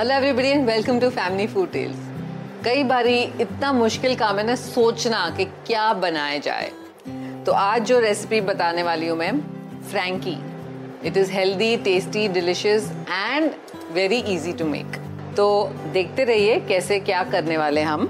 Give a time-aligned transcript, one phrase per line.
[0.00, 1.96] Hello everybody and welcome to family food tales
[2.64, 6.70] कई बारी इतना मुश्किल काम है ना सोचना कि क्या बनाया जाए।
[7.46, 9.30] तो आज जो रेसिपी बताने वाली हूँ मैं
[9.90, 10.36] frankie
[11.08, 13.50] it is healthy tasty delicious and
[13.92, 14.96] very easy to make
[15.36, 15.48] तो
[15.92, 18.08] देखते रहिए कैसे क्या करने वाले हम।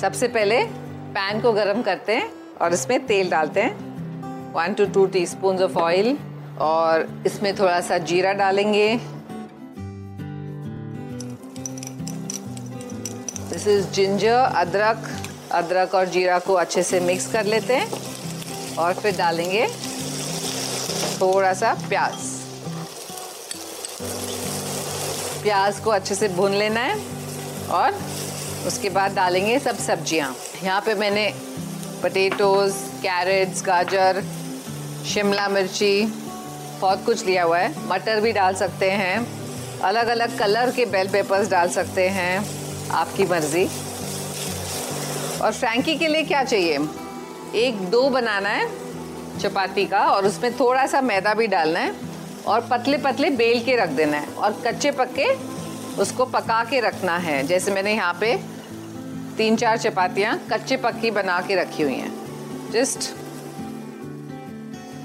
[0.00, 0.62] सबसे पहले
[1.18, 2.30] पैन को गर्म करते हैं
[2.60, 6.16] और इसमें तेल डालते हैं। One two two teaspoon of oil
[6.62, 8.88] और इसमें थोड़ा सा जीरा डालेंगे।
[13.64, 15.06] दिस इज़ जिंजर अदरक
[15.54, 19.66] अदरक और जीरा को अच्छे से मिक्स कर लेते हैं और फिर डालेंगे
[21.20, 22.14] थोड़ा सा प्याज।
[25.42, 26.98] प्याज को अच्छे से भून लेना है
[27.72, 27.94] और
[28.66, 31.32] उसके बाद डालेंगे सब सब्ज़ियाँ। यहाँ पे मैंने
[32.02, 34.22] पटेटोज कैरेट्स गाजर,
[35.12, 36.04] शिमला मिर्ची,
[36.80, 39.16] बहुत कुछ लिया हुआ है। मटर भी डाल सकते हैं
[39.82, 43.64] अलग अलग कलर के बेल पेपर्स डाल सकते हैं। आपकी मर्ज़ी।
[45.42, 46.78] और फ्रैंकी के लिए क्या चाहिए?
[47.56, 48.68] एक दो बनाना है
[49.38, 51.94] चपाती का और उसमें थोड़ा सा मैदा भी डालना है
[52.46, 55.28] और पतले पतले बेल के रख देना है और कच्चे पक्के
[56.02, 58.36] उसको पका के रखना है। जैसे मैंने यहाँ पे
[59.36, 63.12] तीन चार चपातियाँ कच्चे पक्की बना के रखी हुई हैं। जस्ट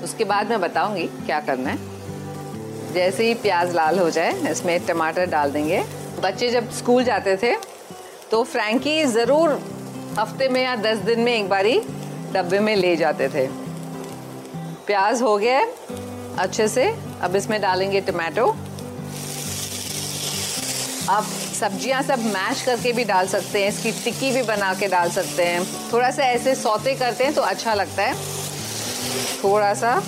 [0.03, 5.25] उसके बाद मैं बताऊँगी क्या करना है। जैसे ही प्याज लाल हो जाए, इसमें टमाटर
[5.25, 5.83] डाल देंगे।
[6.19, 7.53] बच्चे जब स्कूल जाते थे
[8.31, 9.59] तो फ्रैंकी ज़रूर
[10.19, 11.79] हफ़्ते में या दस दिन में एक बारी
[12.33, 13.47] डब्बे में ले जाते थे।
[14.87, 15.59] प्याज हो गया
[16.39, 16.87] अच्छे से,
[17.21, 18.45] अब इसमें डालेंगे टमाटो।
[21.09, 21.23] आप
[21.59, 25.45] सब्ज़ियाँ सब मैश करके भी डाल सकते हैं, इसकी टिक्की भी बना के डाल सकते
[25.45, 28.15] हैं। थोड़ा सा ऐसे सौते करते हैं तो अच्छा लगता है।
[29.43, 29.99] थोड़ा सा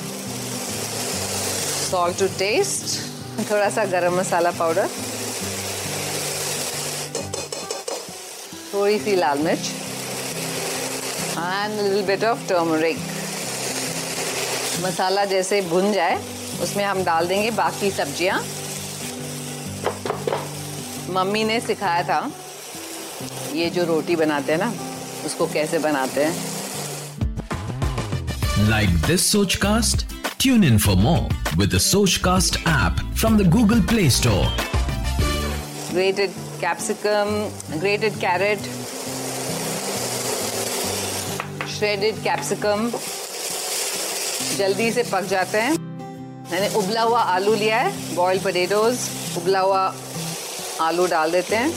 [1.91, 4.89] सॉल्ट टू टेस्ट थोड़ा सा गरम मसाला पाउडर।
[8.73, 9.71] थोड़ी सी लाल मिर्च
[11.37, 12.97] and little bit of turmeric
[14.85, 16.15] masala जैसे भुन जाए
[16.63, 18.39] उसमें हम डाल देंगे बाकी सब्ज़ियाँ।
[21.15, 22.31] मम्मी ने सिखाया था
[23.53, 24.73] ये जो रोटी बनाते हैं ना
[25.25, 26.49] उसको कैसे बनाते हैं।
[28.69, 30.05] Like this Sochcast
[30.41, 31.77] tune in for more with the
[32.25, 34.45] Sochcast app from the Google Play Store
[35.91, 37.29] grated capsicum,
[37.81, 38.67] grated carrot,
[41.73, 42.91] shredded capsicum
[44.57, 45.75] जल्दी से पक जाते हैं।
[46.51, 48.99] मैंने उबला हुआ आलू लिया है बॉयल पटेटोज
[49.37, 49.93] उबला हुआ
[50.81, 51.69] आलू डाल देते हैं।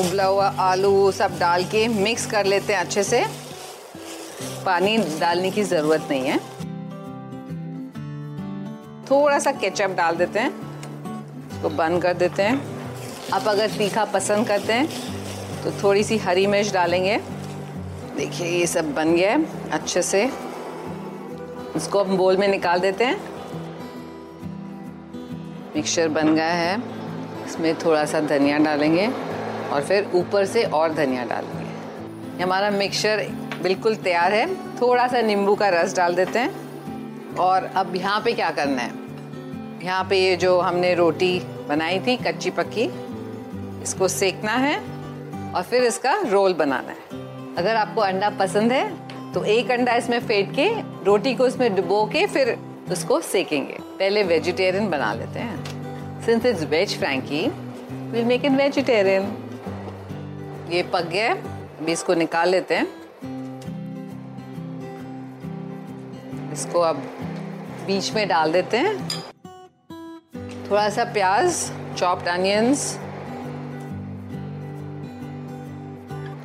[0.00, 3.24] उबला हुआ आलू सब डाल के मिक्स कर लेते हैं अच्छे से।
[4.66, 6.38] पानी डालने की ज़रूरत नहीं है।
[9.10, 10.69] थोड़ा सा केचप डाल देते हैं।
[11.60, 12.60] इसको बंद कर देते हैं।
[13.32, 17.16] आप अगर तीखा पसंद करते हैं तो थोड़ी सी हरी मिर्च डालेंगे।
[18.16, 20.22] देखिए, ये सब बन गया है अच्छे से।
[21.76, 23.16] इसको हम बोल में निकाल देते हैं।
[25.76, 26.78] मिक्सचर बन गया है।
[27.46, 33.26] इसमें थोड़ा सा धनिया डालेंगे और फिर ऊपर से और धनिया डालेंगे। हमारा मिक्सचर
[33.62, 34.46] बिल्कुल तैयार है।
[34.80, 38.99] थोड़ा सा नींबू का रस डाल देते हैं। और अब यहाँ पे क्या करना है?
[39.82, 42.84] यहाँ पे ये जो हमने रोटी बनाई थी, कच्ची पक्की,
[43.82, 44.76] इसको सेकना है
[45.52, 47.18] और फिर इसका रोल बनाना है।
[47.58, 50.68] अगर आपको अंडा पसंद है तो एक अंडा इसमें फेंट के
[51.04, 52.56] रोटी को इसमें डुबो के फिर
[52.92, 57.46] उसको सेकेंगे। पहले वेजिटेरियन बना लेते हैं। Since it's veg frankie
[58.12, 59.32] will make in vegetarian
[60.72, 62.86] ये पक गया अभी इसको निकाल लेते हैं।
[66.52, 66.96] इसको अब
[67.86, 69.29] बीच में डाल देते हैं।
[70.70, 72.82] थोड़ा सा प्याज चॉप्ड अनियंस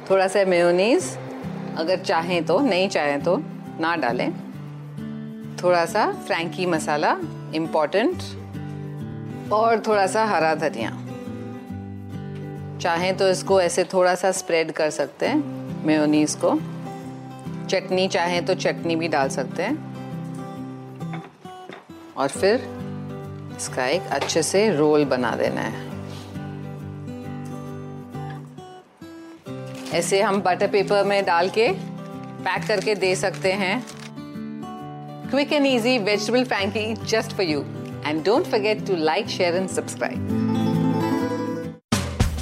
[0.10, 1.18] थोड़ा सा मेयोनीज
[1.78, 3.36] अगर चाहें तो नहीं चाहें तो
[3.80, 4.32] ना डालें।
[5.64, 7.12] थोड़ा सा फ्रैंकी मसाला
[7.56, 8.24] इंपॉर्टेंट
[9.54, 10.90] और थोड़ा सा हरा धनिया।
[12.82, 16.56] चाहें तो इसको ऐसे थोड़ा सा स्प्रेड कर सकते हैं मेयोनीज को।
[17.68, 19.76] चटनी चाहें तो चटनी भी डाल सकते हैं।
[22.18, 22.85] और फिर
[23.58, 25.84] इसका एक अच्छे से रोल बना देना है।
[29.94, 31.72] ऐसे हम बटर पेपर में डाल के
[32.46, 33.84] पैक करके दे सकते हैं।
[35.30, 37.62] Quick and easy vegetable frankie just for you
[38.06, 40.45] and don't forget to like share and subscribe